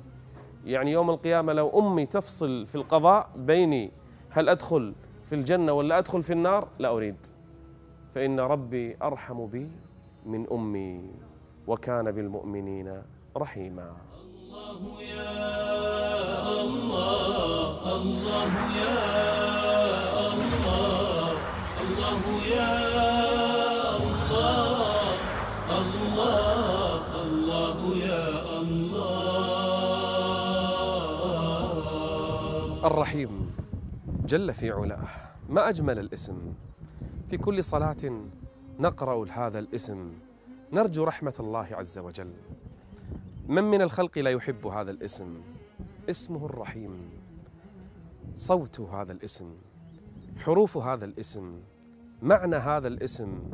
يعني 0.66 0.92
يوم 0.92 1.10
القيامة 1.10 1.54
لو 1.54 1.80
أمي 1.80 2.06
تفصل 2.06 2.68
في 2.68 2.76
القضاء 2.76 3.30
بيني 3.36 3.92
هل 4.30 4.50
أدخل 4.50 4.94
في 5.24 5.36
الجنة 5.36 5.74
ولا 5.74 5.98
أدخل 5.98 6.24
في 6.24 6.34
النار؟ 6.34 6.68
لا 6.80 6.90
أريد. 6.90 7.18
فإن 8.16 8.40
ربي 8.40 8.96
أرحم 9.04 9.46
بي 9.46 9.68
من 10.26 10.48
أمي 10.52 11.12
وكان 11.68 12.12
بالمؤمنين 12.12 13.02
رحيما 13.38 13.96
الله 14.16 15.02
يا 15.04 16.62
الله 16.64 17.96
الله 17.96 18.54
يا 18.78 19.04
الله 20.32 21.32
الله 21.84 22.24
يا 22.56 22.74
الله 24.00 25.18
الله 25.80 27.04
الله 27.24 27.80
يا 27.98 28.28
الله 28.62 29.36
الرحيم 32.88 33.52
جل 34.26 34.54
في 34.54 34.72
علاه 34.72 35.08
ما 35.50 35.70
أجمل 35.70 36.00
الاسم 36.00 36.54
في 37.30 37.38
كل 37.38 37.64
صلاة 37.64 38.28
نقرأ 38.80 39.26
هذا 39.32 39.60
الاسم. 39.60 40.14
نرجو 40.74 41.04
رحمة 41.04 41.34
الله 41.40 41.68
عز 41.72 41.98
وجل. 41.98 42.34
من 43.48 43.64
من 43.64 43.82
الخلق 43.82 44.18
لا 44.18 44.30
يحب 44.30 44.68
هذا 44.68 44.92
الاسم؟ 44.92 45.42
اسمه 46.10 46.46
الرحيم. 46.46 47.10
صوت 48.36 48.80
هذا 48.80 49.12
الاسم 49.12 49.56
حروف 50.38 50.78
هذا 50.78 51.06
الاسم 51.06 51.60
معنى 52.22 52.56
هذا 52.56 52.88
الاسم. 52.88 53.50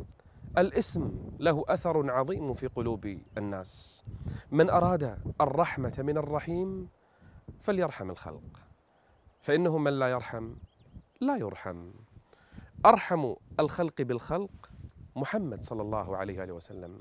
الاسم 0.58 1.12
له 1.40 1.64
أثر 1.68 2.10
عظيم 2.10 2.54
في 2.54 2.66
قلوب 2.66 3.18
الناس. 3.38 4.04
من 4.50 4.70
أراد 4.70 5.18
الرحمة 5.40 5.94
من 5.98 6.18
الرحيم 6.18 6.88
فليرحم 7.60 8.10
الخلق. 8.10 8.62
فإنه 9.40 9.78
من 9.78 9.98
لا 9.98 10.08
يرحم 10.08 10.54
لا 11.20 11.36
يرحم. 11.36 11.90
أرحم 12.86 13.34
الخلق 13.60 14.02
بالخلق 14.02 14.70
محمد 15.16 15.62
صلى 15.64 15.82
الله 15.82 16.16
عليه 16.16 16.52
وسلم. 16.52 16.98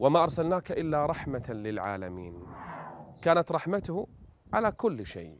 وما 0.00 0.22
أرسلناك 0.22 0.72
إلا 0.72 1.06
رحمة 1.06 1.44
للعالمين. 1.48 2.42
كانت 3.22 3.52
رحمته 3.52 4.06
على 4.52 4.72
كل 4.72 5.06
شيء 5.06 5.36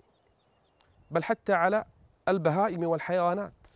بل 1.11 1.25
حتى 1.25 1.53
على 1.53 1.85
البهائم 2.29 2.85
والحيوانات. 2.85 3.69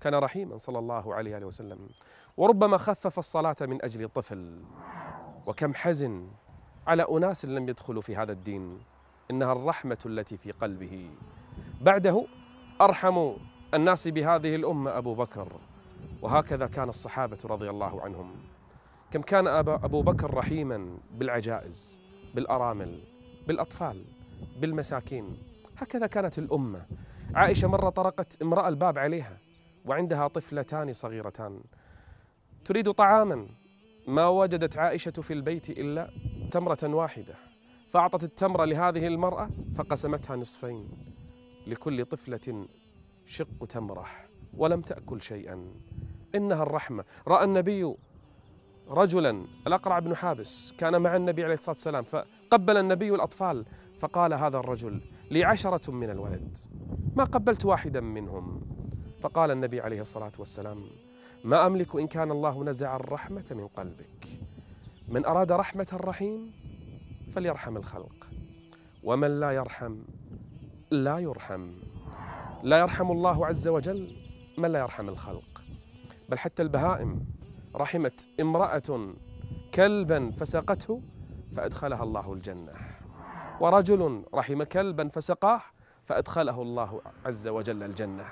كان 0.00 0.14
رحيما 0.14 0.56
صلى 0.56 0.78
الله 0.78 1.14
عليه 1.14 1.46
وسلم. 1.46 1.88
وربما 2.36 2.76
خفف 2.76 3.18
الصلاة 3.18 3.56
من 3.60 3.84
أجل 3.84 4.08
طفل. 4.08 4.62
وكم 5.46 5.74
حزن 5.74 6.28
على 6.86 7.06
أناس 7.10 7.44
لم 7.44 7.68
يدخلوا 7.68 8.02
في 8.02 8.16
هذا 8.16 8.32
الدين. 8.32 8.80
إنها 9.30 9.52
الرحمة 9.52 9.98
التي 10.06 10.36
في 10.36 10.52
قلبه. 10.52 11.10
بعده 11.80 12.26
أرحم 12.80 13.32
الناس 13.74 14.08
بهذه 14.08 14.54
الأمة 14.54 14.98
أبو 14.98 15.14
بكر. 15.14 15.52
وهكذا 16.22 16.66
كان 16.66 16.88
الصحابة 16.88 17.38
رضي 17.44 17.70
الله 17.70 18.02
عنهم. 18.02 18.30
كم 19.10 19.22
كان 19.22 19.46
أبو 19.46 20.02
بكر 20.02 20.34
رحيما 20.34 20.98
بالعجائز 21.14 22.00
بالأرامل 22.34 23.00
بالأطفال 23.46 24.04
بالمساكين. 24.60 25.38
هكذا 25.76 26.06
كانت 26.06 26.38
الأمة. 26.38 26.86
عائشة 27.34 27.68
مرة 27.68 27.88
طرقت 27.90 28.42
امرأة 28.42 28.68
الباب 28.68 28.98
عليها 28.98 29.38
وعندها 29.84 30.28
طفلتان 30.28 30.92
صغيرتان. 30.92 31.60
تريد 32.64 32.90
طعاما؟ 32.90 33.48
ما 34.06 34.28
وجدت 34.28 34.78
عائشة 34.78 35.10
في 35.10 35.32
البيت 35.32 35.70
إلا 35.70 36.10
تمرة 36.50 36.78
واحدة. 36.84 37.34
فأعطت 37.90 38.24
التمرة 38.24 38.64
لهذه 38.64 39.06
المرأة 39.06 39.50
فقسمتها 39.76 40.36
نصفين 40.36 40.88
لكل 41.66 42.04
طفلة 42.04 42.66
شق 43.28 43.66
تمرة 43.68 44.06
ولم 44.56 44.80
تأكل 44.80 45.22
شيئا. 45.22 45.64
إنها 46.34 46.62
الرحمة. 46.62 47.04
رأى 47.28 47.44
النبي 47.44 47.94
رجلا 48.88 49.44
الأقرع 49.66 49.98
بن 49.98 50.16
حابس 50.16 50.72
كان 50.78 51.02
مع 51.02 51.16
النبي 51.16 51.44
عليه 51.44 51.54
الصلاة 51.54 51.74
والسلام 51.74 52.04
فقبل 52.04 52.76
النبي 52.76 53.14
الأطفال 53.14 53.64
فقال 53.98 54.34
هذا 54.34 54.58
الرجل 54.58 55.00
لي 55.30 55.44
عشرة 55.44 55.90
من 55.90 56.10
الولد 56.10 56.56
ما 57.16 57.24
قبلت 57.24 57.64
واحدا 57.64 58.00
منهم؟ 58.00 58.62
فقال 59.20 59.50
النبي 59.50 59.80
عليه 59.80 60.00
الصلاة 60.00 60.32
والسلام 60.38 60.84
ما 61.44 61.66
أملك 61.66 61.96
إن 61.96 62.06
كان 62.06 62.30
الله 62.30 62.64
نزع 62.64 62.96
الرحمة 62.96 63.44
من 63.50 63.66
قلبك. 63.66 64.26
من 65.08 65.26
أراد 65.26 65.52
رحمة 65.52 65.86
الرحيم 65.92 66.52
فليرحم 67.34 67.76
الخلق 67.76 68.30
ومن 69.02 69.40
لا 69.40 69.50
يرحم 69.50 69.96
لا 70.90 71.18
يرحم. 71.18 71.70
لا 72.62 72.78
يرحم 72.78 73.10
الله 73.10 73.46
عز 73.46 73.68
وجل 73.68 74.16
من 74.58 74.72
لا 74.72 74.78
يرحم 74.78 75.08
الخلق. 75.08 75.62
بل 76.28 76.38
حتى 76.38 76.62
البهائم 76.62 77.26
رحمت 77.76 78.28
امرأة 78.40 79.14
كلبا 79.74 80.30
فسقته 80.30 81.02
فأدخلها 81.56 82.02
الله 82.02 82.32
الجنة. 82.32 82.72
ورجل 83.60 84.22
رحم 84.34 84.62
كلبا 84.62 85.08
فسقاه 85.08 85.60
فأدخله 86.04 86.62
الله 86.62 87.00
عز 87.26 87.48
وجل 87.48 87.82
الجنة. 87.82 88.24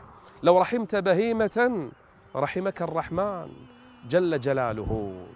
لو 0.42 0.58
رحمت 0.58 0.96
بهيمة 0.96 1.90
رحمك 2.36 2.82
الرحمن 2.82 3.52
جل 4.08 4.40
جلاله. 4.40 5.26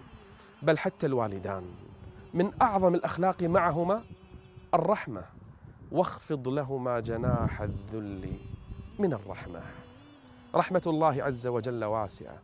بل 0.61 0.77
حتى 0.77 1.05
الوالدان 1.05 1.63
من 2.33 2.51
أعظم 2.61 2.95
الأخلاق 2.95 3.43
معهما 3.43 4.03
الرحمة. 4.73 5.23
واخفض 5.91 6.47
لهما 6.47 6.99
جناح 6.99 7.61
الذل. 7.61 8.50
من 9.01 9.13
الرحمة. 9.13 9.61
رحمة 10.55 10.81
الله 10.87 11.23
عز 11.23 11.47
وجل 11.47 11.83
واسعة. 11.83 12.41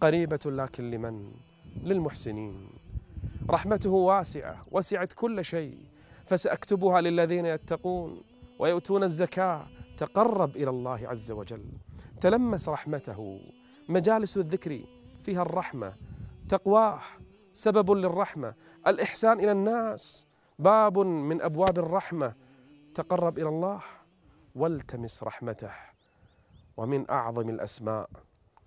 قريبة 0.00 0.40
لكن 0.46 0.90
لمن؟ 0.90 1.32
للمحسنين. 1.82 2.68
رحمته 3.50 3.90
واسعة 3.90 4.66
وسعت 4.70 5.12
كل 5.12 5.44
شيء. 5.44 5.78
فسأكتبها 6.26 7.00
للذين 7.00 7.46
يتقون 7.46 8.22
ويؤتون 8.58 9.02
الزكاة. 9.02 9.66
تقرب 9.96 10.56
إلى 10.56 10.70
الله 10.70 11.08
عز 11.08 11.32
وجل. 11.32 11.64
تلمس 12.20 12.68
رحمته. 12.68 13.40
مجالس 13.88 14.36
الذكر 14.36 14.80
فيها 15.22 15.42
الرحمة. 15.42 15.94
تقواه 16.48 17.00
سبب 17.52 17.90
للرحمة. 17.90 18.54
الإحسان 18.86 19.38
إلى 19.40 19.52
الناس. 19.52 20.26
باب 20.58 20.98
من 20.98 21.42
أبواب 21.42 21.78
الرحمة. 21.78 22.34
تقرب 22.94 23.38
إلى 23.38 23.48
الله. 23.48 23.80
والتمس 24.54 25.22
رحمته 25.22 25.70
ومن 26.76 27.10
أعظم 27.10 27.48
الأسماء 27.48 28.10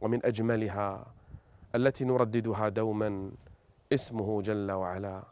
ومن 0.02 0.26
أجملها 0.26 1.06
التي 1.76 2.06
نرددها 2.06 2.70
دوما 2.70 3.32
اسمه 3.94 4.42
جل 4.42 4.72
وعلا 4.72 5.24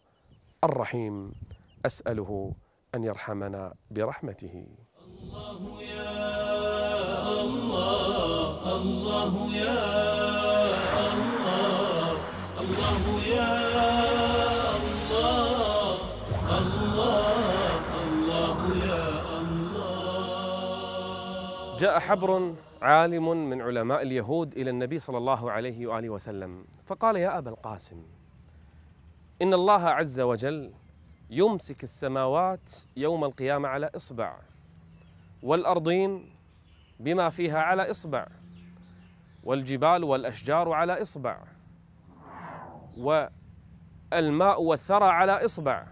الرحيم. 0.64 1.32
أسأله 1.86 2.54
أن 2.96 3.04
يرحمنا 3.04 3.74
برحمته. 3.92 4.66
الله 5.06 5.82
يا 5.84 6.14
الله 7.42 8.76
الله 8.76 9.56
يا 9.56 10.15
جاء 21.86 22.00
حبر 22.00 22.56
عالم 22.82 23.50
من 23.50 23.62
علماء 23.62 24.02
اليهود 24.02 24.58
إلى 24.58 24.70
النبي 24.70 25.00
صلى 25.00 25.18
الله 25.18 25.52
عليه 25.52 25.88
وآله 25.88 26.10
وسلم 26.10 26.66
فقال 26.86 27.16
يا 27.16 27.38
أبا 27.38 27.50
القاسم 27.50 28.04
إن 29.42 29.54
الله 29.54 29.82
عز 29.90 30.20
وجل 30.20 30.74
يمسك 31.30 31.84
السماوات 31.84 32.72
يوم 32.98 33.24
القيامة 33.24 33.68
على 33.68 33.90
إصبع 33.96 34.38
والأرضين 35.44 36.30
بما 37.00 37.30
فيها 37.30 37.60
على 37.60 37.92
إصبع 37.92 38.28
والجبال 39.44 40.04
والأشجار 40.04 40.72
على 40.72 41.02
إصبع 41.02 41.44
والماء 42.98 44.62
والثرى 44.62 45.06
على 45.06 45.46
إصبع 45.46 45.88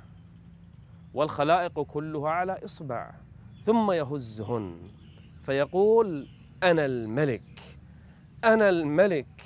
والخلائق 1.14 1.80
كلها 1.82 2.30
على 2.30 2.66
إصبع 2.66 3.12
ثم 3.64 3.92
يهزهن. 3.92 5.03
فيقول 5.44 6.28
أنا 6.64 6.86
الملك 6.86 7.44
أنا 8.44 8.70
الملك. 8.70 9.42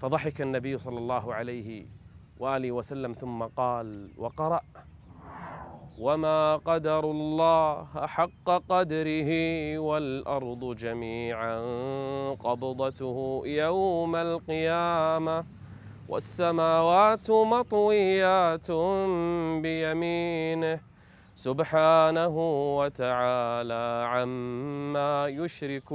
فضحك 0.00 0.40
النبي 0.40 0.78
صلى 0.78 0.98
الله 0.98 1.34
عليه 1.34 1.86
وآله 2.38 2.72
وسلم 2.72 3.12
ثم 3.12 3.42
قال 3.42 4.10
وقرأ. 4.16 4.60
وما 5.98 6.56
قدر 6.56 7.10
الله 7.10 7.84
حق 8.06 8.50
قدره 8.68 9.30
والأرض 9.78 10.74
جميعا 10.76 11.60
قبضته 12.30 13.42
يوم 13.44 14.16
القيامة 14.16 15.44
والسماوات 16.08 17.30
مطويات 17.30 18.70
بيمينه 19.62 20.80
سبحانه 21.38 22.34
وتعالى 22.78 24.06
عما 24.10 25.26
يشركون. 25.28 25.90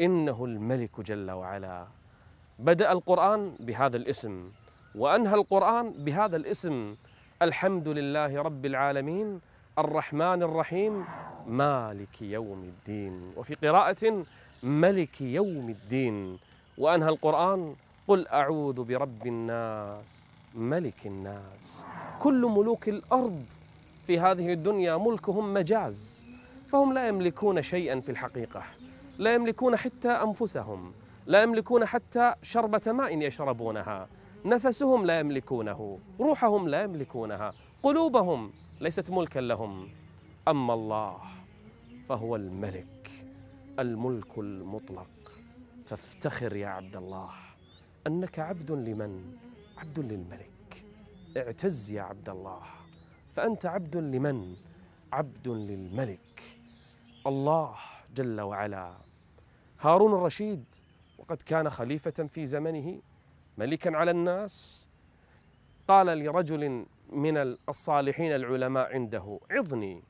إنه 0.00 0.44
الملك 0.44 1.00
جل 1.00 1.30
وعلا. 1.30 1.86
بدأ 2.58 2.92
القرآن 2.92 3.56
بهذا 3.60 3.96
الاسم 3.96 4.50
وأنهى 4.94 5.34
القرآن 5.34 5.90
بهذا 5.92 6.36
الاسم. 6.36 6.96
الحمد 7.42 7.88
لله 7.88 8.42
رب 8.42 8.66
العالمين. 8.66 9.40
الرحمن 9.78 10.42
الرحيم. 10.42 11.04
مالك 11.48 12.22
يوم 12.22 12.62
الدين. 12.62 13.32
وفي 13.36 13.54
قراءة 13.54 14.24
ملك 14.62 15.20
يوم 15.20 15.68
الدين. 15.68 16.38
وأنهى 16.78 17.08
القرآن 17.08 17.76
قل 18.08 18.28
أعوذ 18.28 18.84
برب 18.84 19.26
الناس. 19.26 20.35
ملك 20.56 21.06
الناس. 21.06 21.86
كل 22.18 22.40
ملوك 22.40 22.88
الأرض 22.88 23.44
في 24.06 24.20
هذه 24.20 24.52
الدنيا 24.52 24.96
ملكهم 24.96 25.54
مجاز 25.54 26.24
فهم 26.68 26.92
لا 26.92 27.08
يملكون 27.08 27.62
شيئا 27.62 28.00
في 28.00 28.08
الحقيقة. 28.08 28.62
لا 29.18 29.34
يملكون 29.34 29.76
حتى 29.76 30.08
أنفسهم 30.08 30.92
لا 31.26 31.42
يملكون 31.42 31.86
حتى 31.86 32.34
شربة 32.42 32.92
ماء 32.92 33.18
يشربونها. 33.18 34.08
نفسهم 34.44 35.06
لا 35.06 35.20
يملكونه 35.20 35.98
روحهم 36.20 36.68
لا 36.68 36.82
يملكونها 36.82 37.52
قلوبهم 37.82 38.50
ليست 38.80 39.10
ملكا 39.10 39.40
لهم. 39.40 39.88
أما 40.48 40.74
الله 40.74 41.18
فهو 42.08 42.36
الملك 42.36 43.10
الملك 43.78 44.38
المطلق. 44.38 45.06
فافتخر 45.86 46.56
يا 46.56 46.68
عبد 46.68 46.96
الله 46.96 47.30
أنك 48.06 48.38
عبد 48.38 48.70
لمن؟ 48.70 49.36
عبد 49.78 49.98
للملك. 49.98 50.84
اعتز 51.36 51.90
يا 51.90 52.02
عبد 52.02 52.28
الله. 52.28 52.62
فأنت 53.32 53.66
عبد 53.66 53.96
لمن؟ 53.96 54.56
عبد 55.12 55.48
للملك. 55.48 56.42
الله 57.26 57.76
جل 58.14 58.40
وعلا. 58.40 58.96
هارون 59.80 60.14
الرشيد 60.14 60.64
وقد 61.18 61.42
كان 61.42 61.70
خليفة 61.70 62.10
في 62.10 62.46
زمنه 62.46 63.00
ملكا 63.58 63.96
على 63.96 64.10
الناس. 64.10 64.88
قال 65.88 66.06
لرجل 66.06 66.86
من 67.10 67.36
الصالحين 67.68 68.34
العلماء 68.34 68.92
عنده 68.92 69.40
عظني. 69.50 70.02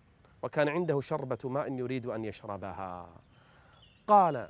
وكان 0.43 0.69
عنده 0.69 1.01
شربة 1.01 1.39
ماء 1.45 1.73
يريد 1.73 2.07
أن 2.07 2.25
يشربها. 2.25 3.09
قال 4.07 4.49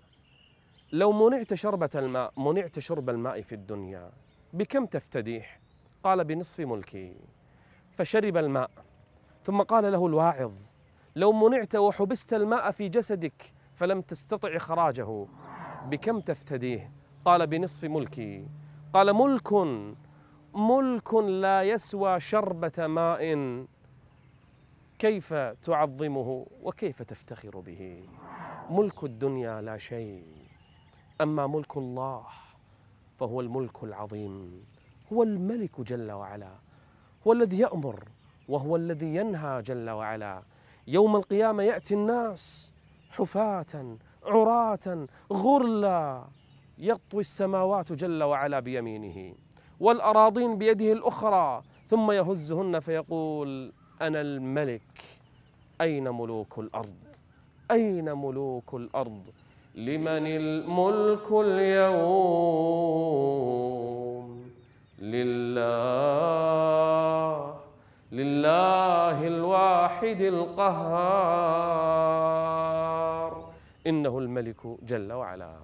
لو 0.92 1.12
منعت 1.12 1.54
شربة 1.54 1.90
الماء 1.94 2.32
منعت 2.36 2.78
شرب 2.78 3.10
الماء 3.10 3.40
في 3.40 3.54
الدنيا. 3.54 4.10
بكم 4.52 4.86
تفتديه؟ 4.86 5.46
قال 6.04 6.24
بنصف 6.24 6.60
ملكي. 6.60 7.16
فشرب 7.90 8.36
الماء. 8.36 8.70
ثم 9.42 9.62
قال 9.62 9.92
له 9.92 10.06
الواعظ 10.06 10.52
لو 11.16 11.32
منعت 11.32 11.76
وحبست 11.76 12.34
الماء 12.34 12.70
في 12.70 12.88
جسدك 12.88 13.52
فلم 13.74 14.00
تستطع 14.00 14.56
إخراجه 14.56 15.26
بكم 15.84 16.20
تفتديه؟ 16.20 16.92
قال 17.24 17.46
بنصف 17.46 17.84
ملكي. 17.84 18.48
قال 18.92 19.14
ملك 19.14 19.52
ملك 20.54 21.14
لا 21.14 21.62
يسوى 21.62 22.20
شربة 22.20 22.86
ماء. 22.86 23.64
كيف 24.98 25.34
تعظمه 25.34 26.46
وكيف 26.62 27.02
تفتخر 27.02 27.60
به؟ 27.60 28.08
ملك 28.70 29.04
الدنيا 29.04 29.60
لا 29.60 29.78
شيء 29.78 30.26
أما 31.20 31.46
ملك 31.46 31.76
الله. 31.76 32.26
فهو 33.16 33.40
الملك 33.40 33.84
العظيم. 33.84 34.64
هو 35.12 35.22
الملك 35.22 35.80
جل 35.80 36.12
وعلا. 36.12 36.52
هو 37.26 37.32
الذي 37.32 37.58
يأمر 37.58 38.04
وهو 38.48 38.76
الذي 38.76 39.14
ينهى 39.16 39.62
جل 39.62 39.90
وعلا. 39.90 40.42
يوم 40.86 41.16
القيامة 41.16 41.62
يأتي 41.62 41.94
الناس 41.94 42.72
حفاة 43.10 43.96
عراة 44.24 45.06
غرلا 45.32 46.24
يطوي 46.78 47.20
السماوات 47.20 47.92
جل 47.92 48.22
وعلا 48.22 48.60
بيمينه 48.60 49.34
والأراضين 49.80 50.58
بيده 50.58 50.92
الأخرى. 50.92 51.62
ثم 51.86 52.10
يهزهن 52.10 52.80
فيقول 52.80 53.72
أنا 54.02 54.20
الملك. 54.20 55.04
أين 55.80 56.08
ملوك 56.08 56.58
الأرض؟ 56.58 56.94
أين 57.70 58.12
ملوك 58.12 58.74
الأرض؟ 58.74 59.28
لمن 59.74 60.26
الملك 60.26 61.32
اليوم؟ 61.32 62.95
الواحد 69.96 70.20
القهار. 70.20 71.56
إنه 73.86 74.18
الملك 74.18 74.66
جل 74.82 75.12
وعلا. 75.12 75.56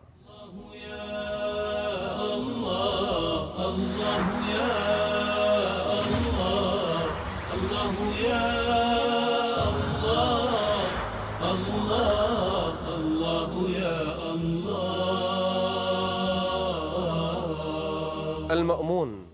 المأمون 18.51 19.27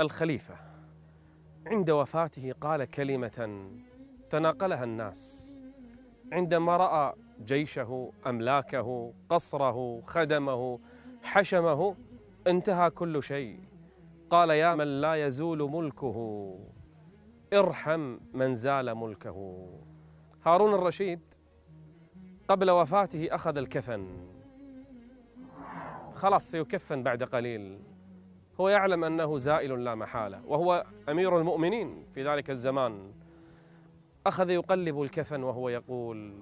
الخليفة. 0.00 0.54
عند 1.66 1.90
وفاته 1.90 2.52
قال 2.60 2.84
كلمة 2.84 3.66
تناقلها 4.30 4.84
الناس. 4.84 5.52
عندما 6.32 6.76
رأى 6.76 7.14
جيشه 7.44 8.12
أملاكه 8.26 9.12
قصره 9.28 10.02
خدمه 10.06 10.78
حشمه 11.22 11.96
انتهى 12.46 12.90
كل 12.90 13.22
شيء. 13.22 13.60
قال 14.30 14.50
يا 14.50 14.74
من 14.74 15.00
لا 15.00 15.14
يزول 15.14 15.70
ملكه 15.70 16.48
ارحم 17.52 18.18
من 18.34 18.54
زال 18.54 18.94
ملكه. 18.94 19.68
هارون 20.44 20.74
الرشيد 20.74 21.20
قبل 22.48 22.70
وفاته 22.70 23.28
أخذ 23.34 23.56
الكفن. 23.56 24.06
خلاص 26.14 26.50
سيكفن 26.50 27.02
بعد 27.02 27.22
قليل. 27.22 27.78
هو 28.60 28.68
يعلم 28.68 29.04
أنه 29.04 29.36
زائل 29.36 29.84
لا 29.84 29.94
محالة 29.94 30.42
وهو 30.46 30.86
أمير 31.08 31.38
المؤمنين 31.38 32.04
في 32.14 32.28
ذلك 32.28 32.50
الزمان. 32.50 33.12
أخذ 34.26 34.50
يقلب 34.50 35.02
الكفن 35.02 35.42
وهو 35.42 35.68
يقول 35.68 36.38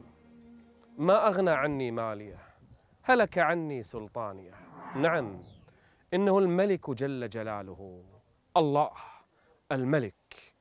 ما 0.98 1.26
أغنى 1.28 1.50
عني 1.50 1.90
ماليه 1.90 2.38
هلك 3.02 3.38
عني 3.38 3.82
سلطانيه 3.82 4.54
نعم 4.96 5.42
إنه 6.14 6.38
الملك 6.38 6.90
جل 6.90 7.28
جلاله. 7.28 8.02
الله 8.56 8.90
الملك 9.72 10.54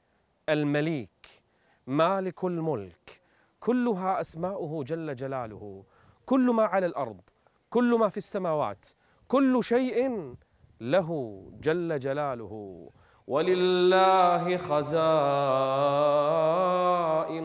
المليك 0.49 1.41
مالك 1.87 2.43
الملك. 2.43 3.21
كلها 3.59 4.21
أسماؤه 4.21 4.83
جل 4.83 5.15
جلاله. 5.15 5.83
كل 6.25 6.53
ما 6.53 6.63
على 6.63 6.85
الأرض 6.85 7.21
كل 7.69 7.97
ما 7.99 8.09
في 8.09 8.17
السماوات 8.17 8.85
كل 9.27 9.63
شيء 9.63 10.35
له 10.81 11.41
جل 11.61 11.99
جلاله. 11.99 12.89
ولله 13.27 14.57
خزائن 14.57 14.93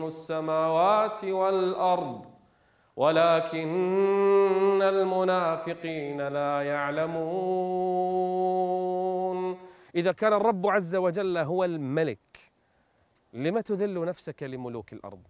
السماوات 0.03 1.23
والأرض 1.23 2.25
ولكن 2.95 4.81
المنافقين 4.81 6.27
لا 6.27 6.61
يعلمون. 6.61 7.29
إذا 9.95 10.11
كان 10.11 10.33
الرب 10.33 10.67
عز 10.67 10.95
وجل 10.95 11.37
هو 11.37 11.63
الملك 11.63 12.51
لم 13.33 13.59
تذل 13.59 14.05
نفسك 14.05 14.43
لملوك 14.43 14.93
الأرض؟ 14.93 15.27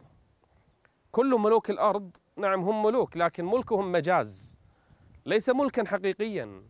كل 1.12 1.40
ملوك 1.40 1.70
الأرض 1.70 2.18
نعم 2.38 2.62
هم 2.62 2.84
ملوك 2.84 3.18
لكن 3.18 3.46
ملكهم 3.46 3.92
مجاز 3.92 4.60
ليس 5.26 5.50
ملكا 5.50 5.86
حقيقيا. 5.86 6.64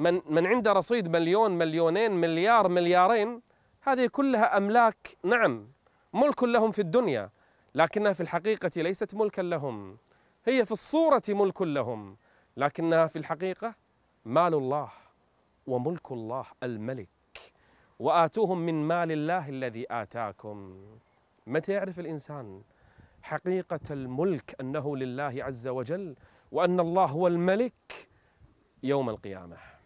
من 0.00 0.20
من 0.26 0.46
عنده 0.46 0.72
رصيد 0.72 1.08
مليون 1.08 1.50
مليونين 1.50 2.12
مليار 2.12 2.68
مليارين 2.68 3.40
هذه 3.82 4.06
كلها 4.06 4.56
أملاك 4.56 5.16
نعم 5.24 5.68
ملك 6.12 6.42
لهم 6.42 6.70
في 6.70 6.78
الدنيا 6.78 7.30
لكنها 7.74 8.12
في 8.12 8.20
الحقيقة 8.20 8.70
ليست 8.76 9.14
ملكا 9.14 9.42
لهم 9.42 9.96
هي 10.44 10.64
في 10.64 10.72
الصورة 10.72 11.22
ملك 11.28 11.62
لهم 11.62 12.16
لكنها 12.56 13.06
في 13.06 13.16
الحقيقة 13.18 13.74
مال 14.24 14.54
الله 14.54 14.88
وملك 15.66 16.12
الله 16.12 16.44
الملك 16.62 17.08
وآتوهم 17.98 18.58
من 18.58 18.88
مال 18.88 19.12
الله 19.12 19.48
الذي 19.48 19.86
آتاكم. 19.90 20.76
متى 21.46 21.72
يعرف 21.72 21.98
الإنسان 22.00 22.62
حقيقة 23.22 23.80
الملك 23.90 24.56
أنه 24.60 24.96
لله 24.96 25.34
عز 25.44 25.68
وجل 25.68 26.16
وأن 26.52 26.80
الله 26.80 27.04
هو 27.04 27.26
الملك 27.26 28.08
يوم 28.82 29.10
القيامة؟ 29.10 29.79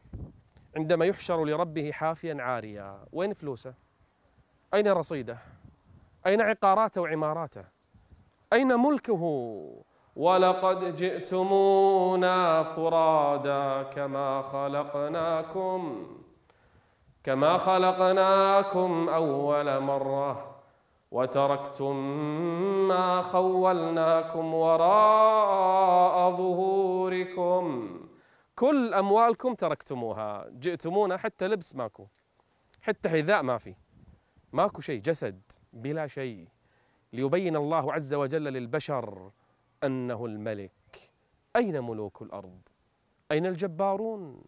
عندما 0.77 1.05
يحشر 1.05 1.45
لربه 1.45 1.93
حافيا 1.93 2.37
عاريا. 2.41 2.99
وين 3.13 3.33
فلوسه؟ 3.33 3.75
أين 4.75 4.89
رصيده؟ 4.89 5.39
أين 6.27 6.41
عقاراته 6.41 7.01
وعماراته؟ 7.01 7.65
أين 8.53 8.75
ملكه؟ 8.75 9.23
ولقد 10.17 10.97
جئتمونا 10.97 12.63
فرادا 12.63 13.83
كما 13.83 14.43
خلقناكم 14.43 16.07
كما 17.25 17.57
خلقناكم 17.57 19.09
أول 19.09 19.81
مرة. 19.81 20.51
وتركتم 21.11 21.97
ما 22.89 23.23
خولناكم 23.23 24.55
وراء 24.55 26.31
ظهوركم. 26.31 27.89
كل 28.55 28.95
أموالكم 28.95 29.55
تركتموها. 29.55 30.49
جئتمونا 30.51 31.17
حتى 31.17 31.49
لبس 31.49 31.75
ماكو. 31.75 32.07
حتى 32.83 33.09
حذاء 33.09 33.43
ما 33.43 33.59
في. 33.59 33.75
ماكو 34.53 34.81
شيء. 34.81 35.01
جسد. 35.01 35.40
بلا 35.73 36.07
شيء. 36.07 36.49
ليبين 37.12 37.57
الله 37.57 37.93
عز 37.93 38.14
وجل 38.14 38.45
للبشر 38.45 39.31
أنه 39.85 40.27
الملك. 40.27 41.12
أين 41.57 41.81
ملوك 41.81 42.23
الأرض؟ 42.23 42.61
أين 43.33 43.47
الجبارون؟ 43.47 44.43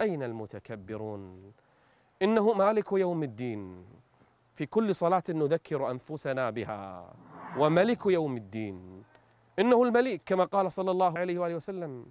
أين 0.00 0.22
المتكبرون؟ 0.22 1.52
إنه 2.22 2.52
مالك 2.52 2.92
يوم 2.92 3.22
الدين. 3.22 3.84
في 4.54 4.66
كل 4.66 4.94
صلاة 4.94 5.22
نذكر 5.28 5.90
أنفسنا 5.90 6.50
بها. 6.50 7.12
وملك 7.56 8.06
يوم 8.06 8.36
الدين. 8.36 9.02
إنه 9.58 9.82
الملك 9.82 10.22
كما 10.26 10.44
قال 10.44 10.72
صلى 10.72 10.90
الله 10.90 11.18
عليه 11.18 11.38
وآله 11.38 11.54
وسلم. 11.54 12.06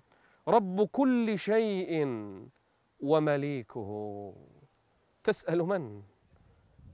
رب 0.47 0.88
كل 0.88 1.39
شيء 1.39 2.05
ومليكه. 2.99 4.33
تسأل 5.23 5.63
من؟ 5.63 6.01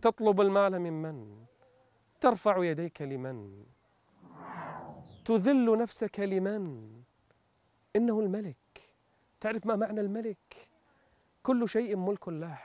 تطلب 0.01 0.41
المال 0.41 0.79
ممن 0.79 1.45
ترفع 2.19 2.63
يديك 2.63 3.01
لمن؟ 3.01 3.65
تذل 5.25 5.77
نفسك 5.77 6.19
لمن؟ 6.19 6.91
إنه 7.95 8.19
الملك. 8.19 8.57
تعرف 9.39 9.65
ما 9.65 9.75
معنى 9.75 10.01
الملك؟ 10.01 10.69
كل 11.43 11.69
شيء 11.69 11.95
ملك 11.95 12.27
له. 12.27 12.59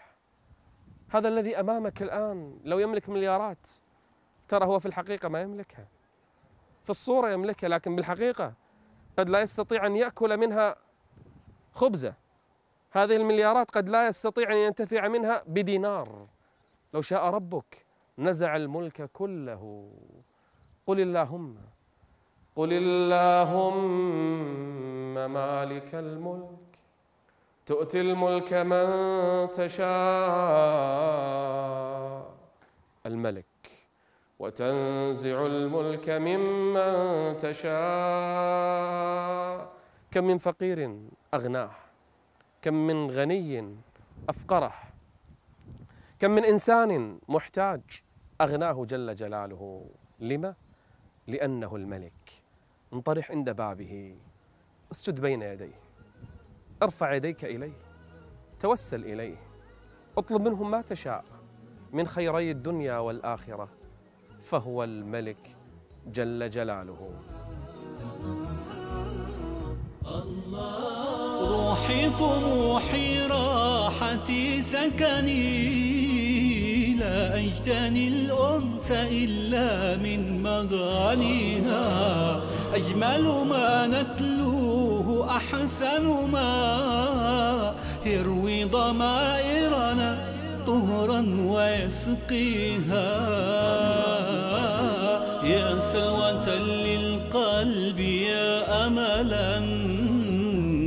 هذا 1.08 1.28
الذي 1.28 1.60
أمامك 1.60 2.02
الآن 2.02 2.60
لو 2.64 2.78
يملك 2.78 3.08
مليارات 3.08 3.68
ترى 4.48 4.66
هو 4.66 4.78
في 4.78 4.86
الحقيقة 4.86 5.28
ما 5.28 5.40
يملكها. 5.40 5.88
في 6.82 6.90
الصورة 6.90 7.30
يملكها 7.30 7.68
لكن 7.68 7.96
بالحقيقة 7.96 8.54
قد 9.18 9.30
لا 9.30 9.40
يستطيع 9.40 9.86
أن 9.86 9.96
يأكل 9.96 10.36
منها 10.36 10.76
خبزة. 11.72 12.14
هذه 12.90 13.16
المليارات 13.16 13.70
قد 13.70 13.88
لا 13.88 14.06
يستطيع 14.06 14.52
أن 14.52 14.56
ينتفع 14.56 15.08
منها 15.08 15.42
بدينار. 15.46 16.26
لو 16.94 17.00
شاء 17.00 17.24
ربك 17.24 17.86
نزع 18.18 18.56
الملك 18.56 19.10
كله. 19.12 19.90
قل 20.86 21.00
اللهم 21.00 21.56
قل 22.56 22.68
اللهم 22.72 23.94
مالك 25.14 25.94
الملك. 25.94 26.58
تؤتي 27.66 28.00
الملك 28.00 28.52
من 28.52 28.88
تشاء. 29.50 29.88
الملك. 33.06 33.47
وتنزع 34.38 35.46
الملك 35.46 36.08
ممن 36.08 37.36
تشاء. 37.36 37.78
كم 40.10 40.24
من 40.24 40.38
فقير 40.38 41.00
أغناه 41.34 41.70
كم 42.62 42.74
من 42.86 43.10
غني 43.10 43.76
أفقره 44.28 44.74
كم 46.18 46.30
من 46.30 46.44
إنسان 46.44 47.18
محتاج 47.28 47.80
أغناه 48.40 48.84
جل 48.84 49.14
جلاله. 49.14 49.90
لما 50.20 50.54
لأنه 51.26 51.76
الملك. 51.76 52.42
انطرح 52.92 53.30
عند 53.30 53.50
بابه. 53.50 54.16
اسجد 54.92 55.20
بين 55.20 55.42
يديه. 55.42 55.80
ارفع 56.82 57.12
يديك 57.12 57.44
إليه. 57.44 57.72
توسل 58.60 59.04
إليه. 59.04 59.36
اطلب 60.18 60.48
منه 60.48 60.62
ما 60.62 60.80
تشاء 60.82 61.24
من 61.92 62.06
خيري 62.06 62.50
الدنيا 62.50 62.98
والآخرة. 62.98 63.77
فهو 64.50 64.84
الملك 64.84 65.56
جل 66.06 66.50
جلاله. 66.50 67.10
روحي 71.40 72.10
طموحي 72.10 73.26
راحتي 73.26 74.62
سكني 74.62 75.48
لا 76.94 77.38
أجتني 77.38 78.08
الأنس 78.08 78.90
إلا 78.90 79.96
من 79.96 80.42
مغانيها. 80.42 81.86
أجمل 82.74 83.24
ما 83.48 83.86
نتلوه 83.86 85.36
أحسن 85.36 86.30
ما 86.32 87.74
يروي 88.06 88.64
ضمائرنا 88.64 90.34
طهرا 90.66 91.20
ويسقيها. 91.52 93.08
يا 95.50 95.80
سلوة 95.92 96.48
للقلب 96.58 97.98
يا 97.98 98.86
أملا 98.86 99.56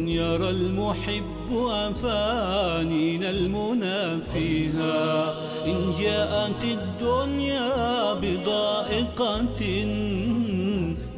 يرى 0.07 0.49
المحب 0.49 1.49
أفانينا 1.51 3.29
المنى 3.29 4.19
فيها. 4.33 5.33
إن 5.65 5.93
جاءت 5.99 6.63
الدنيا 6.63 8.13
بضائقة 8.13 9.61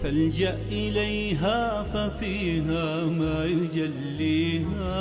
فالجأ 0.03 0.57
إليها 0.71 1.83
ففيها 1.93 3.05
ما 3.05 3.45
يجليها. 3.45 4.93